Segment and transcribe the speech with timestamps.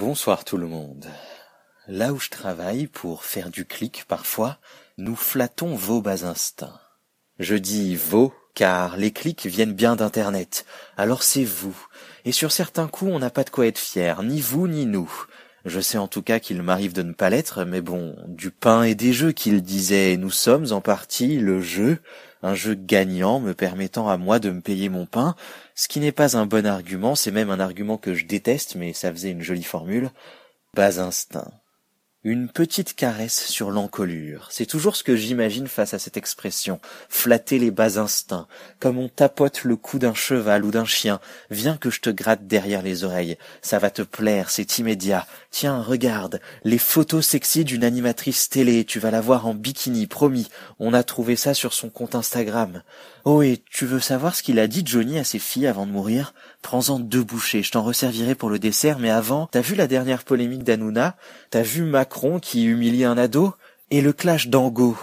[0.00, 1.04] Bonsoir tout le monde.
[1.86, 4.56] Là où je travaille pour faire du clic parfois,
[4.96, 6.80] nous flattons vos bas instincts.
[7.38, 10.64] Je dis vos car les clics viennent bien d'internet.
[10.96, 11.76] Alors c'est vous.
[12.24, 15.12] Et sur certains coups, on n'a pas de quoi être fier, ni vous ni nous.
[15.66, 18.84] Je sais en tout cas qu'il m'arrive de ne pas l'être, mais bon, du pain
[18.84, 22.00] et des jeux qu'il disait, nous sommes en partie le jeu,
[22.42, 25.34] un jeu gagnant me permettant à moi de me payer mon pain,
[25.74, 28.92] ce qui n'est pas un bon argument, c'est même un argument que je déteste, mais
[28.92, 30.10] ça faisait une jolie formule.
[30.74, 31.50] Bas instinct.
[32.22, 36.78] Une petite caresse sur l'encolure, c'est toujours ce que j'imagine face à cette expression.
[37.08, 38.46] Flatter les bas instincts,
[38.78, 41.18] comme on tapote le cou d'un cheval ou d'un chien.
[41.48, 43.38] Viens que je te gratte derrière les oreilles.
[43.62, 45.26] Ça va te plaire, c'est immédiat.
[45.50, 50.48] Tiens, regarde, les photos sexy d'une animatrice télé, tu vas la voir en bikini, promis.
[50.78, 52.82] On a trouvé ça sur son compte Instagram.
[53.24, 55.92] Oh, et tu veux savoir ce qu'il a dit Johnny à ses filles avant de
[55.92, 56.34] mourir?
[56.62, 60.22] Prends-en deux bouchées, je t'en resservirai pour le dessert, mais avant, t'as vu la dernière
[60.22, 61.16] polémique d'Anouna
[61.50, 63.54] T'as vu Macron qui humilie un ado?
[63.90, 64.96] Et le clash d'Ango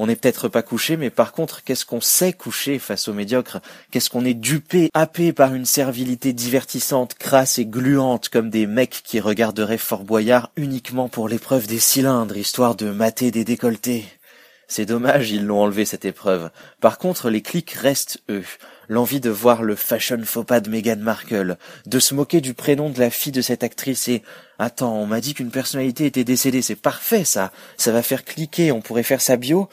[0.00, 3.58] on n'est peut-être pas couché, mais par contre, qu'est-ce qu'on sait coucher face aux médiocres
[3.90, 9.02] Qu'est-ce qu'on est dupé, happé par une servilité divertissante, crasse et gluante, comme des mecs
[9.04, 14.06] qui regarderaient Fort Boyard uniquement pour l'épreuve des cylindres, histoire de mater des décolletés?
[14.68, 16.48] C'est dommage, ils l'ont enlevé cette épreuve.
[16.80, 18.44] Par contre, les clics restent eux.
[18.90, 22.90] L'envie de voir le fashion faux pas de Meghan Markle, de se moquer du prénom
[22.90, 24.24] de la fille de cette actrice et
[24.58, 27.52] Attends, on m'a dit qu'une personnalité était décédée, c'est parfait ça.
[27.76, 29.68] Ça va faire cliquer, on pourrait faire sa bio.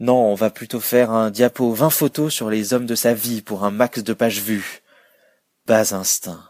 [0.00, 3.40] Non, on va plutôt faire un diapo 20 photos sur les hommes de sa vie
[3.40, 4.82] pour un max de pages vues.
[5.64, 6.42] Bas instinct.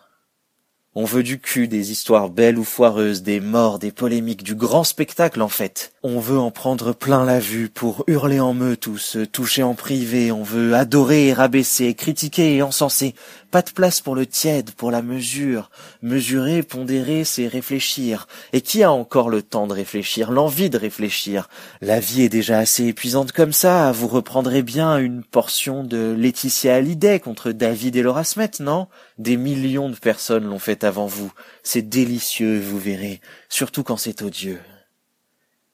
[0.99, 4.83] On veut du cul, des histoires belles ou foireuses, des morts, des polémiques, du grand
[4.83, 5.93] spectacle en fait.
[6.03, 9.75] On veut en prendre plein la vue pour hurler en meute ou se toucher en
[9.75, 10.33] privé.
[10.33, 13.15] On veut adorer rabaisser, critiquer et encenser.
[13.57, 15.71] Pas de place pour le tiède, pour la mesure.
[16.03, 18.29] Mesurer, pondérer, c'est réfléchir.
[18.53, 21.49] Et qui a encore le temps de réfléchir, l'envie de réfléchir?
[21.81, 23.93] La vie est déjà assez épuisante comme ça.
[23.93, 28.89] Vous reprendrez bien une portion de Laetitia Hallyday contre David et Laura Smet, non?
[29.17, 31.33] Des millions de personnes l'ont fait avant vous.
[31.63, 34.61] C'est délicieux, vous verrez, surtout quand c'est odieux.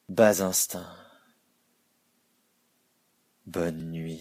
[0.08, 0.86] Bas instinct.
[3.44, 4.20] Bonne nuit.